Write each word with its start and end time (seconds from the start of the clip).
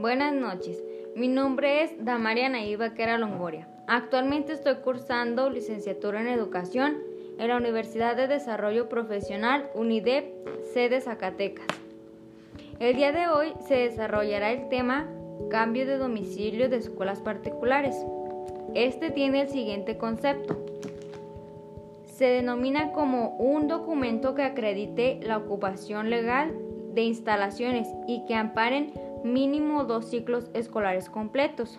Buenas 0.00 0.32
noches. 0.32 0.80
Mi 1.16 1.26
nombre 1.26 1.82
es 1.82 2.04
Damaria 2.04 2.48
Naiva 2.48 2.88
Vaquera 2.88 3.18
Longoria. 3.18 3.66
Actualmente 3.88 4.52
estoy 4.52 4.76
cursando 4.76 5.50
licenciatura 5.50 6.20
en 6.20 6.28
Educación 6.28 6.98
en 7.36 7.48
la 7.48 7.56
Universidad 7.56 8.14
de 8.14 8.28
Desarrollo 8.28 8.88
Profesional 8.88 9.68
UNIDEP, 9.74 10.24
sede 10.72 11.00
Zacatecas. 11.00 11.66
El 12.78 12.94
día 12.94 13.10
de 13.10 13.26
hoy 13.26 13.54
se 13.66 13.74
desarrollará 13.74 14.52
el 14.52 14.68
tema 14.68 15.08
Cambio 15.50 15.84
de 15.84 15.98
domicilio 15.98 16.68
de 16.68 16.76
escuelas 16.76 17.20
particulares. 17.20 17.96
Este 18.74 19.10
tiene 19.10 19.42
el 19.42 19.48
siguiente 19.48 19.98
concepto 19.98 20.64
se 22.18 22.24
denomina 22.24 22.90
como 22.90 23.36
un 23.36 23.68
documento 23.68 24.34
que 24.34 24.42
acredite 24.42 25.20
la 25.22 25.36
ocupación 25.36 26.10
legal 26.10 26.52
de 26.92 27.02
instalaciones 27.02 27.86
y 28.08 28.26
que 28.26 28.34
amparen 28.34 28.92
mínimo 29.24 29.84
dos 29.84 30.06
ciclos 30.06 30.50
escolares 30.54 31.08
completos. 31.10 31.78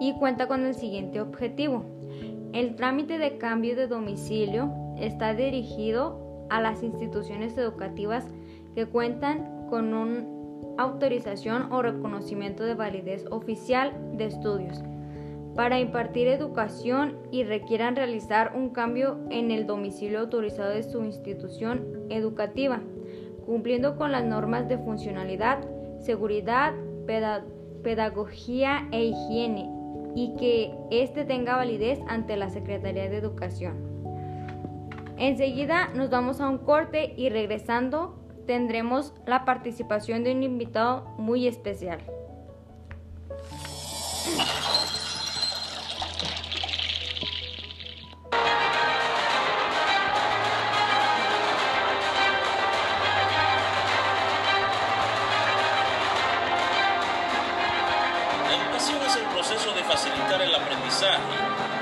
Y 0.00 0.14
cuenta 0.18 0.48
con 0.48 0.66
el 0.66 0.74
siguiente 0.74 1.20
objetivo. 1.20 1.84
El 2.52 2.76
trámite 2.76 3.18
de 3.18 3.38
cambio 3.38 3.76
de 3.76 3.86
domicilio 3.86 4.72
está 4.98 5.34
dirigido 5.34 6.46
a 6.50 6.60
las 6.60 6.82
instituciones 6.82 7.56
educativas 7.56 8.24
que 8.74 8.86
cuentan 8.86 9.66
con 9.68 9.92
una 9.94 10.26
autorización 10.78 11.72
o 11.72 11.82
reconocimiento 11.82 12.64
de 12.64 12.74
validez 12.74 13.26
oficial 13.30 13.92
de 14.16 14.26
estudios 14.26 14.82
para 15.56 15.80
impartir 15.80 16.28
educación 16.28 17.16
y 17.32 17.42
requieran 17.42 17.96
realizar 17.96 18.52
un 18.54 18.70
cambio 18.70 19.18
en 19.30 19.50
el 19.50 19.66
domicilio 19.66 20.20
autorizado 20.20 20.70
de 20.70 20.82
su 20.82 21.02
institución 21.02 22.06
educativa, 22.10 22.82
cumpliendo 23.46 23.96
con 23.96 24.12
las 24.12 24.24
normas 24.24 24.68
de 24.68 24.76
funcionalidad, 24.76 25.66
seguridad, 26.06 26.72
pedagogía 27.82 28.88
e 28.92 29.04
higiene 29.04 29.68
y 30.14 30.34
que 30.36 30.74
éste 30.90 31.24
tenga 31.24 31.56
validez 31.56 32.00
ante 32.08 32.36
la 32.36 32.48
Secretaría 32.48 33.10
de 33.10 33.18
Educación. 33.18 33.76
Enseguida 35.18 35.88
nos 35.88 36.08
vamos 36.08 36.40
a 36.40 36.48
un 36.48 36.58
corte 36.58 37.12
y 37.16 37.28
regresando 37.28 38.18
tendremos 38.46 39.12
la 39.26 39.44
participación 39.44 40.24
de 40.24 40.32
un 40.32 40.42
invitado 40.42 41.04
muy 41.18 41.46
especial. 41.46 41.98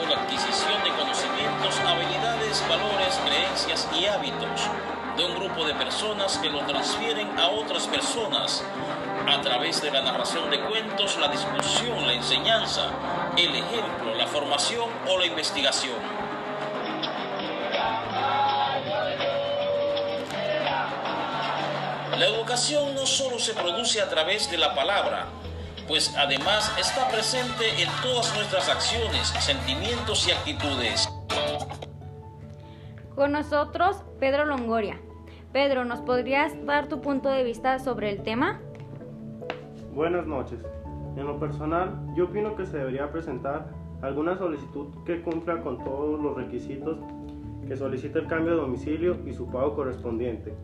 O 0.00 0.06
la 0.08 0.16
adquisición 0.22 0.82
de 0.82 0.90
conocimientos, 0.90 1.78
habilidades, 1.86 2.66
valores, 2.68 3.20
creencias 3.24 3.88
y 3.98 4.06
hábitos 4.06 4.68
de 5.16 5.24
un 5.24 5.34
grupo 5.34 5.64
de 5.64 5.74
personas 5.74 6.38
que 6.38 6.50
lo 6.50 6.60
transfieren 6.60 7.38
a 7.38 7.48
otras 7.48 7.86
personas 7.86 8.64
a 9.28 9.40
través 9.40 9.80
de 9.82 9.90
la 9.90 10.02
narración 10.02 10.50
de 10.50 10.60
cuentos, 10.60 11.18
la 11.18 11.28
discusión, 11.28 12.06
la 12.06 12.14
enseñanza, 12.14 12.90
el 13.36 13.54
ejemplo, 13.54 14.14
la 14.16 14.26
formación 14.26 14.88
o 15.08 15.18
la 15.18 15.26
investigación. 15.26 15.96
La 22.18 22.26
educación 22.26 22.94
no 22.94 23.06
solo 23.06 23.38
se 23.38 23.54
produce 23.54 24.00
a 24.00 24.08
través 24.08 24.50
de 24.50 24.58
la 24.58 24.74
palabra, 24.74 25.26
pues 25.88 26.14
además 26.16 26.74
está 26.78 27.08
presente 27.08 27.64
en 27.80 27.88
todas 28.02 28.34
nuestras 28.36 28.68
acciones, 28.68 29.28
sentimientos 29.40 30.28
y 30.28 30.32
actitudes. 30.32 31.08
Con 33.14 33.32
nosotros, 33.32 34.02
Pedro 34.18 34.46
Longoria. 34.46 35.00
Pedro, 35.52 35.84
¿nos 35.84 36.00
podrías 36.00 36.54
dar 36.64 36.88
tu 36.88 37.00
punto 37.00 37.28
de 37.28 37.44
vista 37.44 37.78
sobre 37.78 38.10
el 38.10 38.22
tema? 38.22 38.60
Buenas 39.94 40.26
noches. 40.26 40.60
En 41.16 41.26
lo 41.26 41.38
personal, 41.38 42.06
yo 42.16 42.24
opino 42.24 42.56
que 42.56 42.64
se 42.64 42.78
debería 42.78 43.12
presentar 43.12 43.68
alguna 44.00 44.36
solicitud 44.38 44.88
que 45.04 45.20
cumpla 45.20 45.60
con 45.60 45.84
todos 45.84 46.20
los 46.20 46.36
requisitos 46.36 46.98
que 47.68 47.76
solicita 47.76 48.18
el 48.18 48.26
cambio 48.26 48.52
de 48.52 48.60
domicilio 48.60 49.18
y 49.26 49.32
su 49.32 49.46
pago 49.50 49.74
correspondiente. 49.74 50.54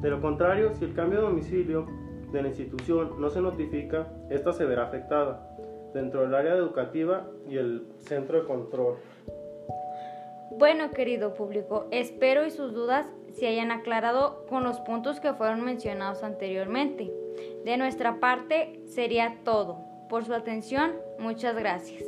De 0.00 0.10
lo 0.10 0.20
contrario, 0.20 0.72
si 0.74 0.84
el 0.84 0.94
cambio 0.94 1.20
de 1.20 1.26
domicilio 1.26 1.86
de 2.32 2.42
la 2.42 2.48
institución 2.48 3.20
no 3.20 3.28
se 3.30 3.40
notifica, 3.40 4.08
esta 4.30 4.52
se 4.52 4.64
verá 4.64 4.84
afectada 4.84 5.48
dentro 5.92 6.22
del 6.22 6.34
área 6.34 6.54
educativa 6.54 7.28
y 7.48 7.58
el 7.58 7.86
centro 8.00 8.40
de 8.40 8.46
control. 8.46 8.96
Bueno, 10.58 10.90
querido 10.90 11.34
público, 11.34 11.86
espero 11.90 12.46
y 12.46 12.50
sus 12.50 12.74
dudas 12.74 13.06
se 13.30 13.46
hayan 13.46 13.70
aclarado 13.70 14.44
con 14.48 14.64
los 14.64 14.80
puntos 14.80 15.20
que 15.20 15.32
fueron 15.32 15.64
mencionados 15.64 16.22
anteriormente. 16.22 17.10
De 17.64 17.76
nuestra 17.76 18.20
parte 18.20 18.80
sería 18.86 19.38
todo. 19.44 19.78
Por 20.08 20.24
su 20.24 20.34
atención, 20.34 20.92
muchas 21.18 21.56
gracias. 21.56 22.04